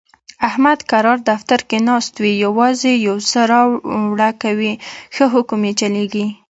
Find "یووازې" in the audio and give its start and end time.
2.43-2.91